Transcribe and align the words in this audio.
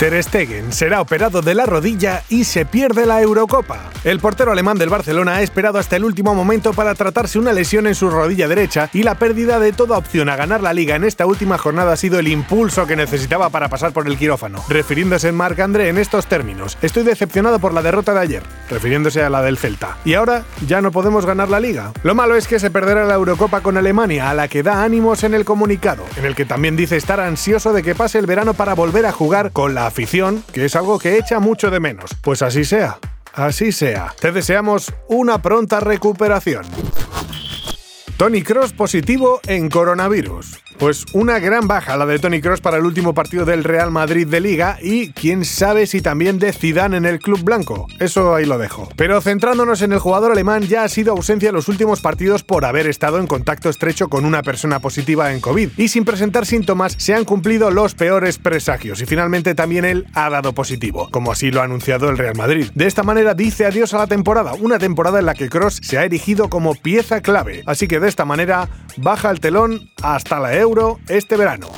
Ter 0.00 0.22
Stegen 0.22 0.72
será 0.72 1.02
operado 1.02 1.42
de 1.42 1.54
la 1.54 1.66
rodilla 1.66 2.22
y 2.30 2.44
se 2.44 2.64
pierde 2.64 3.04
la 3.04 3.20
Eurocopa. 3.20 3.90
El 4.02 4.18
portero 4.18 4.50
alemán 4.50 4.78
del 4.78 4.88
Barcelona 4.88 5.34
ha 5.34 5.42
esperado 5.42 5.78
hasta 5.78 5.96
el 5.96 6.06
último 6.06 6.34
momento 6.34 6.72
para 6.72 6.94
tratarse 6.94 7.38
una 7.38 7.52
lesión 7.52 7.86
en 7.86 7.94
su 7.94 8.08
rodilla 8.08 8.48
derecha 8.48 8.88
y 8.94 9.02
la 9.02 9.16
pérdida 9.16 9.58
de 9.58 9.74
toda 9.74 9.98
opción 9.98 10.30
a 10.30 10.36
ganar 10.36 10.62
la 10.62 10.72
liga 10.72 10.96
en 10.96 11.04
esta 11.04 11.26
última 11.26 11.58
jornada 11.58 11.92
ha 11.92 11.96
sido 11.98 12.18
el 12.18 12.28
impulso 12.28 12.86
que 12.86 12.96
necesitaba 12.96 13.50
para 13.50 13.68
pasar 13.68 13.92
por 13.92 14.06
el 14.06 14.16
quirófano. 14.16 14.64
Refiriéndose 14.70 15.28
en 15.28 15.34
Marc 15.34 15.60
André 15.60 15.90
en 15.90 15.98
estos 15.98 16.26
términos, 16.26 16.78
estoy 16.80 17.02
decepcionado 17.02 17.58
por 17.58 17.74
la 17.74 17.82
derrota 17.82 18.14
de 18.14 18.20
ayer, 18.20 18.42
refiriéndose 18.70 19.22
a 19.22 19.28
la 19.28 19.42
del 19.42 19.58
Celta. 19.58 19.98
Y 20.06 20.14
ahora 20.14 20.44
ya 20.66 20.80
no 20.80 20.92
podemos 20.92 21.26
ganar 21.26 21.50
la 21.50 21.60
liga. 21.60 21.92
Lo 22.04 22.14
malo 22.14 22.36
es 22.36 22.48
que 22.48 22.58
se 22.58 22.70
perderá 22.70 23.04
la 23.04 23.16
Eurocopa 23.16 23.60
con 23.60 23.76
Alemania, 23.76 24.30
a 24.30 24.34
la 24.34 24.48
que 24.48 24.62
da 24.62 24.82
ánimos 24.82 25.24
en 25.24 25.34
el 25.34 25.44
comunicado, 25.44 26.06
en 26.16 26.24
el 26.24 26.34
que 26.34 26.46
también 26.46 26.74
dice 26.74 26.96
estar 26.96 27.20
ansioso 27.20 27.74
de 27.74 27.82
que 27.82 27.94
pase 27.94 28.18
el 28.18 28.24
verano 28.24 28.54
para 28.54 28.72
volver 28.72 29.04
a 29.04 29.12
jugar 29.12 29.52
con 29.52 29.74
la 29.74 29.89
afición, 29.90 30.42
que 30.52 30.64
es 30.64 30.74
algo 30.76 30.98
que 30.98 31.18
echa 31.18 31.38
mucho 31.40 31.70
de 31.70 31.80
menos. 31.80 32.12
Pues 32.22 32.40
así 32.42 32.64
sea. 32.64 32.98
Así 33.34 33.72
sea. 33.72 34.14
Te 34.18 34.32
deseamos 34.32 34.92
una 35.08 35.42
pronta 35.42 35.80
recuperación. 35.80 36.64
Tony 38.16 38.42
Cross 38.42 38.72
positivo 38.72 39.40
en 39.46 39.68
coronavirus. 39.68 40.58
Pues 40.80 41.04
una 41.12 41.38
gran 41.40 41.68
baja 41.68 41.94
la 41.98 42.06
de 42.06 42.18
Tony 42.18 42.40
Cross 42.40 42.62
para 42.62 42.78
el 42.78 42.86
último 42.86 43.12
partido 43.12 43.44
del 43.44 43.64
Real 43.64 43.90
Madrid 43.90 44.26
de 44.26 44.40
Liga 44.40 44.78
y 44.80 45.12
quién 45.12 45.44
sabe 45.44 45.86
si 45.86 46.00
también 46.00 46.38
de 46.38 46.54
Zidane 46.54 46.96
en 46.96 47.04
el 47.04 47.18
club 47.18 47.42
blanco. 47.42 47.86
Eso 47.98 48.34
ahí 48.34 48.46
lo 48.46 48.56
dejo. 48.56 48.88
Pero 48.96 49.20
centrándonos 49.20 49.82
en 49.82 49.92
el 49.92 49.98
jugador 49.98 50.32
alemán, 50.32 50.62
ya 50.62 50.82
ha 50.82 50.88
sido 50.88 51.12
ausencia 51.12 51.50
en 51.50 51.54
los 51.54 51.68
últimos 51.68 52.00
partidos 52.00 52.44
por 52.44 52.64
haber 52.64 52.86
estado 52.86 53.18
en 53.18 53.26
contacto 53.26 53.68
estrecho 53.68 54.08
con 54.08 54.24
una 54.24 54.42
persona 54.42 54.80
positiva 54.80 55.34
en 55.34 55.40
COVID 55.40 55.68
y 55.76 55.88
sin 55.88 56.06
presentar 56.06 56.46
síntomas 56.46 56.94
se 56.96 57.14
han 57.14 57.26
cumplido 57.26 57.70
los 57.70 57.94
peores 57.94 58.38
presagios 58.38 59.02
y 59.02 59.04
finalmente 59.04 59.54
también 59.54 59.84
él 59.84 60.06
ha 60.14 60.30
dado 60.30 60.54
positivo, 60.54 61.10
como 61.10 61.30
así 61.30 61.50
lo 61.50 61.60
ha 61.60 61.64
anunciado 61.64 62.08
el 62.08 62.16
Real 62.16 62.36
Madrid. 62.36 62.70
De 62.74 62.86
esta 62.86 63.02
manera 63.02 63.34
dice 63.34 63.66
adiós 63.66 63.92
a 63.92 63.98
la 63.98 64.06
temporada, 64.06 64.54
una 64.54 64.78
temporada 64.78 65.18
en 65.18 65.26
la 65.26 65.34
que 65.34 65.50
Cross 65.50 65.80
se 65.82 65.98
ha 65.98 66.06
erigido 66.06 66.48
como 66.48 66.74
pieza 66.74 67.20
clave. 67.20 67.64
Así 67.66 67.86
que 67.86 68.00
de 68.00 68.08
esta 68.08 68.24
manera 68.24 68.70
baja 68.96 69.30
el 69.30 69.40
telón 69.40 69.90
hasta 70.02 70.40
la 70.40 70.54
Este 71.08 71.36
verano. 71.36 71.68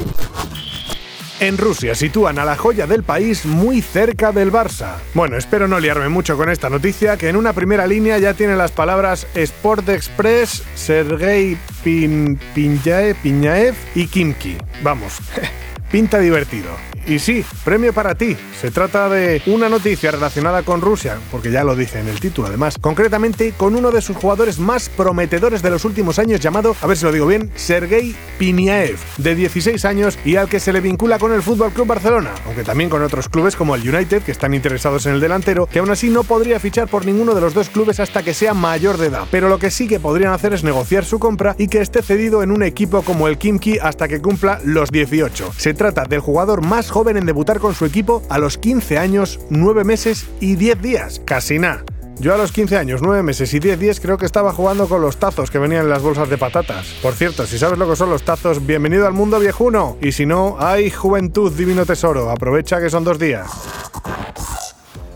En 1.40 1.56
Rusia 1.56 1.94
sitúan 1.94 2.38
a 2.38 2.44
la 2.44 2.56
joya 2.56 2.86
del 2.86 3.02
país 3.02 3.46
muy 3.46 3.80
cerca 3.80 4.32
del 4.32 4.52
Barça. 4.52 4.96
Bueno, 5.14 5.36
espero 5.36 5.66
no 5.66 5.80
liarme 5.80 6.08
mucho 6.08 6.36
con 6.36 6.50
esta 6.50 6.68
noticia, 6.68 7.16
que 7.16 7.30
en 7.30 7.36
una 7.36 7.54
primera 7.54 7.86
línea 7.86 8.18
ya 8.18 8.34
tiene 8.34 8.54
las 8.54 8.70
palabras 8.70 9.26
Sport 9.34 9.88
Express, 9.88 10.62
Sergei 10.74 11.56
Pin, 11.82 12.38
y 13.94 14.06
Kimki. 14.06 14.58
Vamos, 14.82 15.18
pinta 15.92 16.18
divertido. 16.18 16.70
Y 17.06 17.18
sí, 17.18 17.44
premio 17.64 17.92
para 17.92 18.14
ti. 18.14 18.36
Se 18.60 18.70
trata 18.70 19.08
de 19.08 19.42
una 19.46 19.68
noticia 19.68 20.12
relacionada 20.12 20.62
con 20.62 20.80
Rusia, 20.80 21.18
porque 21.32 21.50
ya 21.50 21.64
lo 21.64 21.74
dice 21.74 21.98
en 21.98 22.08
el 22.08 22.20
título 22.20 22.46
además, 22.46 22.78
concretamente 22.80 23.52
con 23.56 23.74
uno 23.74 23.90
de 23.90 24.00
sus 24.00 24.16
jugadores 24.16 24.60
más 24.60 24.88
prometedores 24.88 25.62
de 25.62 25.70
los 25.70 25.84
últimos 25.84 26.20
años 26.20 26.40
llamado, 26.40 26.76
a 26.80 26.86
ver 26.86 26.96
si 26.96 27.04
lo 27.04 27.12
digo 27.12 27.26
bien, 27.26 27.50
Sergei 27.56 28.14
Piniaev, 28.38 28.98
de 29.18 29.34
16 29.34 29.84
años 29.84 30.16
y 30.24 30.36
al 30.36 30.48
que 30.48 30.60
se 30.60 30.72
le 30.72 30.80
vincula 30.80 31.18
con 31.18 31.32
el 31.32 31.42
Fútbol 31.42 31.72
Club 31.72 31.88
Barcelona, 31.88 32.30
aunque 32.46 32.62
también 32.62 32.88
con 32.88 33.02
otros 33.02 33.28
clubes 33.28 33.56
como 33.56 33.74
el 33.74 33.88
United, 33.88 34.22
que 34.22 34.32
están 34.32 34.54
interesados 34.54 35.06
en 35.06 35.14
el 35.14 35.20
delantero, 35.20 35.66
que 35.66 35.80
aún 35.80 35.90
así 35.90 36.08
no 36.08 36.22
podría 36.22 36.60
fichar 36.60 36.86
por 36.86 37.04
ninguno 37.04 37.34
de 37.34 37.40
los 37.40 37.52
dos 37.52 37.68
clubes 37.68 37.98
hasta 37.98 38.22
que 38.22 38.32
sea 38.32 38.54
mayor 38.54 38.96
de 38.96 39.08
edad. 39.08 39.26
Pero 39.30 39.48
lo 39.48 39.58
que 39.58 39.72
sí 39.72 39.88
que 39.88 39.98
podrían 39.98 40.32
hacer 40.32 40.52
es 40.52 40.62
negociar 40.62 41.04
su 41.04 41.18
compra 41.18 41.56
y 41.58 41.66
que 41.66 41.80
esté 41.80 42.00
cedido 42.00 42.44
en 42.44 42.52
un 42.52 42.62
equipo 42.62 43.02
como 43.02 43.26
el 43.26 43.38
Kimki 43.38 43.78
hasta 43.78 44.06
que 44.06 44.22
cumpla 44.22 44.60
los 44.64 44.90
18. 44.90 45.52
Se 45.56 45.74
trata 45.82 46.04
del 46.04 46.20
jugador 46.20 46.64
más 46.64 46.92
joven 46.92 47.16
en 47.16 47.26
debutar 47.26 47.58
con 47.58 47.74
su 47.74 47.84
equipo 47.84 48.22
a 48.28 48.38
los 48.38 48.56
15 48.56 48.98
años, 48.98 49.40
9 49.50 49.82
meses 49.82 50.28
y 50.38 50.54
10 50.54 50.80
días. 50.80 51.20
Casi 51.24 51.58
nada. 51.58 51.84
Yo 52.20 52.32
a 52.32 52.36
los 52.38 52.52
15 52.52 52.76
años, 52.76 53.02
9 53.02 53.24
meses 53.24 53.52
y 53.52 53.58
10 53.58 53.80
días 53.80 53.98
creo 53.98 54.16
que 54.16 54.24
estaba 54.24 54.52
jugando 54.52 54.86
con 54.86 55.02
los 55.02 55.16
tazos 55.16 55.50
que 55.50 55.58
venían 55.58 55.82
en 55.82 55.90
las 55.90 56.00
bolsas 56.00 56.30
de 56.30 56.38
patatas. 56.38 56.86
Por 57.02 57.14
cierto, 57.14 57.46
si 57.46 57.58
sabes 57.58 57.80
lo 57.80 57.90
que 57.90 57.96
son 57.96 58.10
los 58.10 58.22
tazos, 58.22 58.64
bienvenido 58.64 59.08
al 59.08 59.12
mundo 59.12 59.40
viejuno. 59.40 59.96
Y 60.00 60.12
si 60.12 60.24
no, 60.24 60.54
hay 60.60 60.88
juventud, 60.88 61.50
divino 61.52 61.84
tesoro. 61.84 62.30
Aprovecha 62.30 62.80
que 62.80 62.88
son 62.88 63.02
dos 63.02 63.18
días. 63.18 63.50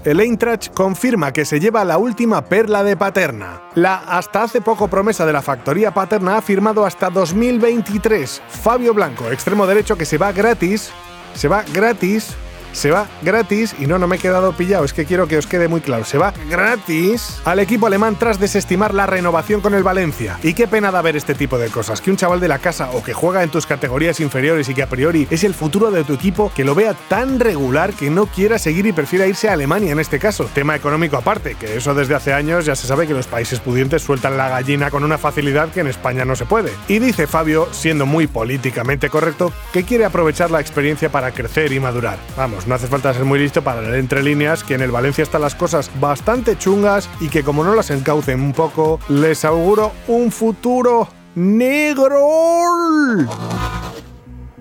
El 0.07 0.21
Eintracht 0.21 0.73
confirma 0.73 1.33
que 1.33 1.45
se 1.45 1.59
lleva 1.59 1.85
la 1.85 1.99
última 1.99 2.45
perla 2.45 2.85
de 2.85 2.97
Paterna. 2.97 3.61
La 3.75 3.97
hasta 3.97 4.45
hace 4.45 4.61
poco 4.61 4.87
promesa 4.87 5.27
de 5.27 5.33
la 5.33 5.43
factoría 5.43 5.93
Paterna 5.93 6.37
ha 6.37 6.43
firmado 6.43 6.87
hasta 6.87 7.11
2023. 7.11 8.41
Fabio 8.49 8.95
Blanco, 8.95 9.29
extremo 9.33 9.67
derecho 9.67 9.99
que 9.99 10.05
se 10.05 10.17
va 10.17 10.31
gratis 10.31 10.93
se 11.35 11.49
va 11.49 11.65
gratis 11.73 12.35
se 12.77 12.91
va 12.91 13.09
gratis, 13.23 13.75
y 13.79 13.87
no, 13.87 13.99
no 13.99 14.07
me 14.07 14.17
he 14.17 14.19
quedado 14.19 14.53
pillado, 14.53 14.85
es 14.85 14.93
que 14.93 15.05
quiero 15.05 15.27
que 15.27 15.39
os 15.39 15.47
quede 15.47 15.69
muy 15.69 15.81
claro, 15.81 16.05
se 16.05 16.19
va 16.19 16.33
gratis 16.49 17.41
al 17.45 17.59
equipo 17.59 17.87
alemán 17.87 18.17
tras 18.19 18.39
desestimar 18.39 18.95
la 18.95 19.07
renovación 19.07 19.61
con 19.61 19.75
el 19.75 19.83
Valencia. 19.83 20.39
Y 20.43 20.55
qué 20.55 20.69
pena 20.69 20.91
da 20.91 21.03
ver 21.03 21.17
este 21.17 21.35
tipo 21.35 21.59
de 21.59 21.69
cosas, 21.69 22.01
que 22.01 22.11
un 22.11 22.17
chaval 22.17 22.41
de 22.41 22.49
la 22.49 22.59
casa 22.59 22.91
o 22.93 23.03
que 23.03 23.15
juega 23.15 23.43
en 23.43 23.51
tus 23.51 23.67
categorías 23.67 24.21
inferiores 24.21 24.69
y 24.69 24.75
que 24.75 24.83
a 24.83 24.89
priori 24.89 25.27
es 25.31 25.45
el 25.45 25.55
futuro 25.55 25.91
de 25.91 26.05
tu 26.05 26.15
equipo, 26.15 26.53
que 26.55 26.65
lo 26.65 26.75
vea 26.75 26.95
tan 27.09 27.41
regular 27.41 27.93
que 27.93 28.11
no 28.11 28.27
quiera 28.27 28.59
seguir 28.59 28.87
y 28.87 28.93
prefiera 28.93 29.27
irse 29.27 29.49
a 29.49 29.55
Alemania 29.55 29.93
en 29.93 30.01
este 30.01 30.19
caso. 30.19 30.49
Tema 30.53 30.77
económico 30.77 31.17
aparte, 31.17 31.55
que 31.55 31.77
eso 31.77 31.95
desde 31.95 32.15
hace 32.15 32.33
años 32.33 32.67
ya 32.67 32.77
se 32.77 32.87
sabe 32.87 33.07
que 33.07 33.15
los 33.15 33.27
países 33.27 33.61
pudientes 33.61 34.03
sueltan 34.03 34.37
la 34.37 34.49
gallina 34.49 34.91
con 34.91 35.05
una 35.05 35.19
facilidad 35.19 35.71
que 35.71 35.81
en 35.81 35.87
España 35.87 36.25
no 36.25 36.37
se 36.37 36.47
puede. 36.47 36.73
Y 36.89 36.99
dice 36.99 37.27
Fabio, 37.27 37.69
siendo 37.73 38.07
muy 38.07 38.27
políticamente 38.27 39.09
correcto, 39.09 39.53
que 39.73 39.85
quiere 39.85 40.05
aprovechar 40.05 40.51
la 40.51 40.61
experiencia 40.61 41.11
para 41.11 41.33
crecer 41.33 41.73
y 41.73 41.81
madurar. 41.81 42.19
Vamos, 42.37 42.66
no 42.67 42.75
hace 42.75 42.87
falta 42.87 43.15
ser 43.15 43.25
muy 43.25 43.39
listo 43.39 43.63
para 43.63 43.81
leer 43.81 43.97
entre 43.97 44.23
líneas 44.23 44.65
que 44.65 44.75
en 44.75 44.83
el 44.83 44.91
Valencia 44.91 45.23
están 45.23 45.43
las 45.43 45.55
cosas 45.55 45.91
bastante 46.01 46.57
chungas 46.59 47.09
y 47.21 47.29
que 47.29 47.43
como 47.43 47.65
no 47.65 47.75
las 47.75 47.91
encaucen 47.91 48.41
un 48.41 48.53
poco, 48.53 49.01
les 49.09 49.45
auguro 49.45 49.93
un 50.09 50.31
futuro 50.31 51.09
negro. 51.35 52.19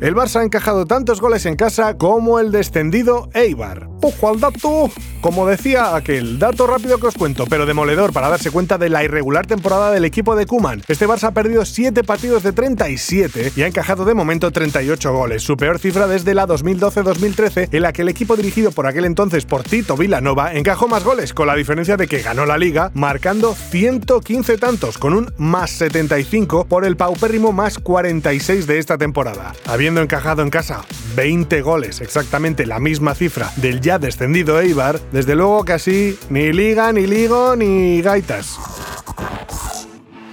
El 0.05 0.13
Barça 0.13 0.41
ha 0.41 0.43
encajado 0.43 0.85
tantos 0.85 1.19
goles 1.19 1.47
en 1.47 1.55
casa 1.55 1.97
como 1.97 2.39
el 2.39 2.51
descendido 2.51 3.27
Eibar. 3.33 3.89
Ojo 4.03 4.29
al 4.29 4.39
dato. 4.39 4.91
Como 5.19 5.47
decía 5.47 5.95
aquel, 5.95 6.37
dato 6.37 6.67
rápido 6.67 6.99
que 6.99 7.07
os 7.07 7.15
cuento, 7.15 7.47
pero 7.49 7.65
demoledor 7.65 8.13
para 8.13 8.29
darse 8.29 8.51
cuenta 8.51 8.77
de 8.77 8.89
la 8.89 9.03
irregular 9.03 9.47
temporada 9.47 9.89
del 9.89 10.05
equipo 10.05 10.35
de 10.35 10.45
Kuman. 10.45 10.83
Este 10.87 11.07
Barça 11.07 11.29
ha 11.29 11.31
perdido 11.31 11.65
7 11.65 12.03
partidos 12.03 12.43
de 12.43 12.51
37 12.51 13.53
y 13.55 13.63
ha 13.63 13.67
encajado 13.67 14.05
de 14.05 14.13
momento 14.13 14.51
38 14.51 15.11
goles, 15.11 15.41
su 15.41 15.57
peor 15.57 15.79
cifra 15.79 16.05
desde 16.05 16.35
la 16.35 16.45
2012-2013, 16.45 17.69
en 17.71 17.81
la 17.81 17.91
que 17.91 18.03
el 18.03 18.09
equipo 18.09 18.35
dirigido 18.35 18.71
por 18.71 18.85
aquel 18.85 19.05
entonces 19.05 19.45
por 19.45 19.63
Tito 19.63 19.97
Villanova 19.97 20.53
encajó 20.53 20.87
más 20.87 21.03
goles, 21.03 21.33
con 21.33 21.47
la 21.47 21.55
diferencia 21.55 21.97
de 21.97 22.07
que 22.07 22.21
ganó 22.21 22.45
la 22.45 22.59
liga, 22.59 22.91
marcando 22.93 23.55
115 23.55 24.59
tantos, 24.59 24.99
con 24.99 25.15
un 25.15 25.33
más 25.39 25.71
75 25.71 26.65
por 26.65 26.85
el 26.85 26.95
paupérrimo 26.95 27.51
más 27.51 27.79
46 27.79 28.67
de 28.67 28.77
esta 28.77 28.99
temporada. 28.99 29.55
Habiendo 29.65 29.94
encajado 30.01 30.41
en 30.41 30.49
casa 30.49 30.83
20 31.15 31.61
goles, 31.61 32.01
exactamente 32.01 32.65
la 32.65 32.79
misma 32.79 33.15
cifra 33.15 33.51
del 33.57 33.81
ya 33.81 33.99
descendido 33.99 34.59
Eibar, 34.59 34.99
desde 35.11 35.35
luego 35.35 35.63
que 35.63 35.73
así 35.73 36.19
ni 36.29 36.51
liga, 36.51 36.91
ni 36.91 37.07
ligo, 37.07 37.55
ni 37.55 38.01
gaitas. 38.01 38.59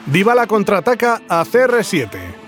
Dybala 0.07 0.47
contraataca 0.47 1.23
a 1.29 1.45
CR7. 1.45 2.42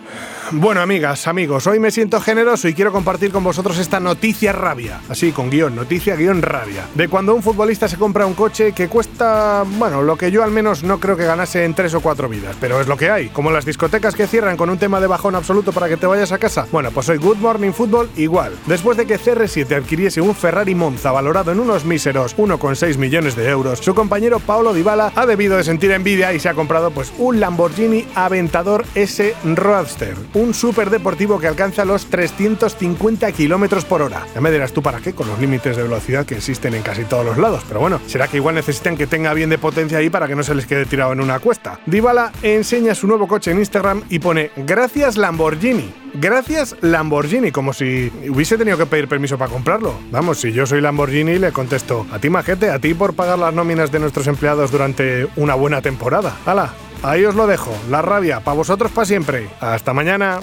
Bueno, 0.53 0.83
amigas, 0.83 1.27
amigos, 1.27 1.67
hoy 1.67 1.81
me 1.81 1.91
siento 1.91 2.21
generoso 2.21 2.69
y 2.69 2.75
quiero 2.75 2.93
compartir 2.93 3.33
con 3.33 3.43
vosotros 3.43 3.79
esta 3.79 3.99
noticia 3.99 4.53
rabia. 4.53 5.01
Así, 5.09 5.33
con 5.33 5.49
guion, 5.49 5.75
noticia, 5.75 6.17
guion, 6.17 6.43
rabia. 6.43 6.87
De 6.95 7.09
cuando 7.09 7.35
un 7.35 7.43
futbolista 7.43 7.89
se 7.89 7.97
compra 7.97 8.27
un 8.27 8.35
coche 8.35 8.73
que 8.73 8.89
cuesta, 8.89 9.65
bueno, 9.79 10.03
lo 10.03 10.17
que 10.17 10.31
yo 10.31 10.45
al 10.45 10.51
menos 10.51 10.83
no 10.83 11.01
creo 11.01 11.17
que 11.17 11.25
ganase 11.25 11.65
en 11.65 11.73
tres 11.73 11.95
o 11.95 12.01
cuatro 12.01 12.29
vidas, 12.29 12.57
pero 12.61 12.79
es 12.81 12.87
lo 12.87 12.97
que 12.97 13.11
hay. 13.11 13.29
Como 13.29 13.51
las 13.51 13.65
discotecas 13.65 14.15
que 14.15 14.27
cierran 14.27 14.57
con 14.57 14.69
un 14.69 14.79
tema 14.79 15.01
de 15.01 15.07
bajón 15.07 15.35
absoluto 15.35 15.73
para 15.73 15.89
que 15.89 15.97
te 15.97 16.07
vayas 16.07 16.31
a 16.31 16.39
casa. 16.39 16.67
Bueno, 16.71 16.91
pues 16.91 17.09
hoy 17.09 17.17
Good 17.17 17.39
Morning 17.39 17.73
Football 17.73 18.11
igual. 18.17 18.53
Después 18.67 18.99
de 18.99 19.07
que 19.07 19.19
CR7 19.19 19.77
adquiriese 19.77 20.21
un 20.21 20.35
Ferrari 20.35 20.75
Monza 20.75 21.11
valorado 21.11 21.53
en 21.53 21.61
unos 21.61 21.87
míseros 21.87 22.37
1,6 22.37 22.99
millones 22.99 23.35
de 23.35 23.49
euros, 23.49 23.79
su 23.79 23.95
compañero 23.95 24.41
Paolo 24.41 24.75
Dybala 24.75 25.13
ha 25.15 25.27
debido 25.27 25.57
de 25.57 25.65
sentir 25.65 25.91
envidia 25.91 26.35
y 26.35 26.41
se 26.41 26.51
ha 26.51 26.55
comprado 26.55 26.91
pues 26.91 27.13
un 27.19 27.41
Lamborghini 27.41 28.05
Aventador 28.15 28.85
S 28.95 29.35
Roadster 29.45 30.15
un 30.45 30.53
superdeportivo 30.55 31.39
que 31.39 31.47
alcanza 31.47 31.85
los 31.85 32.07
350 32.07 33.33
kilómetros 33.33 33.85
por 33.85 34.03
hora. 34.03 34.27
Ya 34.35 34.41
me 34.41 34.51
dirás 34.51 34.73
tú 34.73 34.83
para 34.83 35.01
qué, 35.01 35.15
con 35.15 35.27
los 35.27 35.39
límites 35.39 35.77
de 35.77 35.83
velocidad 35.83 36.27
que 36.27 36.37
existen 36.37 36.75
en 36.75 36.83
casi 36.83 37.05
todos 37.05 37.25
los 37.25 37.39
lados, 37.39 37.63
pero 37.67 37.81
bueno, 37.81 38.01
será 38.07 38.29
que 38.29 38.37
igual 38.37 38.55
necesitan 38.55 38.97
que 38.97 39.07
tenga 39.07 39.33
bien 39.33 39.49
de 39.49 39.59
potencia 39.59 39.99
ahí 39.99 40.11
para 40.11 40.29
que 40.29 40.37
no 40.37 40.43
se 40.43 40.55
les 40.55 40.67
quede 40.67 40.85
tirado 40.85 41.13
en 41.13 41.21
una 41.21 41.39
cuesta. 41.39 41.81
Dybala 41.87 42.33
enseña 42.43 42.95
su 42.95 43.07
nuevo 43.07 43.27
coche 43.27 43.53
en 43.53 43.59
Instagram 43.59 44.03
y 44.11 44.19
pone 44.19 44.51
gracias 44.57 45.17
Lamborghini. 45.17 45.93
Gracias 46.15 46.77
Lamborghini, 46.81 47.51
como 47.51 47.73
si 47.73 48.13
hubiese 48.29 48.59
tenido 48.59 48.77
que 48.77 48.87
pedir 48.87 49.09
permiso 49.09 49.39
para 49.39 49.51
comprarlo. 49.51 49.95
Vamos, 50.11 50.41
si 50.41 50.53
yo 50.53 50.67
soy 50.67 50.81
Lamborghini 50.81 51.39
le 51.39 51.53
contesto, 51.53 52.07
a 52.13 52.19
ti 52.19 52.29
majete, 52.29 52.71
a 52.71 52.79
ti 52.79 52.93
por 52.93 53.15
pagar 53.15 53.39
las 53.39 53.55
nóminas 53.55 53.91
de 53.91 53.99
nuestros 53.99 54.27
empleados 54.27 54.71
durante 54.71 55.27
una 55.37 55.55
buena 55.55 55.81
temporada. 55.81 56.37
¡Hala! 56.45 56.84
Ahí 57.05 57.23
os 57.27 57.35
lo 57.35 57.47
dejo, 57.47 57.71
la 57.91 58.01
rabia, 58.01 58.41
para 58.41 58.57
vosotros 58.57 58.91
para 58.91 59.05
siempre. 59.05 59.51
Hasta 59.61 59.93
mañana. 59.93 60.41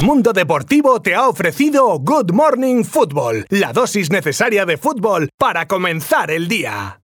Mundo 0.00 0.32
Deportivo 0.32 1.02
te 1.02 1.16
ha 1.16 1.26
ofrecido 1.26 1.98
Good 1.98 2.30
Morning 2.32 2.84
Football, 2.84 3.46
la 3.48 3.72
dosis 3.72 4.10
necesaria 4.10 4.64
de 4.64 4.76
fútbol 4.76 5.30
para 5.36 5.66
comenzar 5.66 6.30
el 6.30 6.46
día. 6.46 6.94